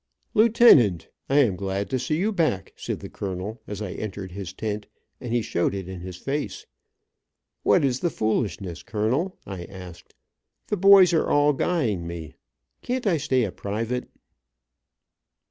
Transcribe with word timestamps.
"Lieutenant, 0.33 1.09
I 1.29 1.35
am 1.43 1.55
glad 1.55 1.87
to 1.91 1.99
see 1.99 2.17
you 2.17 2.31
back," 2.31 2.73
said 2.75 3.01
the 3.01 3.07
Colonel, 3.07 3.61
as 3.67 3.83
I 3.83 3.91
entered 3.91 4.31
his 4.31 4.51
tent, 4.51 4.87
and 5.19 5.31
he 5.31 5.43
showed 5.43 5.75
it 5.75 5.87
in 5.87 5.99
his 5.99 6.17
face. 6.17 6.65
"What 7.61 7.83
is 7.85 7.99
the 7.99 8.09
foolishness, 8.09 8.81
colonel? 8.81 9.37
I 9.45 9.65
asked. 9.65 10.15
The 10.69 10.77
boys 10.77 11.13
are 11.13 11.29
all 11.29 11.53
guying 11.53 12.07
me. 12.07 12.33
Can't 12.81 13.05
I 13.05 13.17
stay 13.17 13.43
a 13.43 13.51
private?" 13.51 14.09